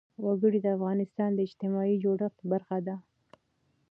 وګړي 0.25 0.59
د 0.63 0.67
افغانستان 0.77 1.29
د 1.33 1.39
اجتماعي 1.47 1.95
جوړښت 2.03 2.39
برخه 2.51 2.77
ده. 2.87 2.95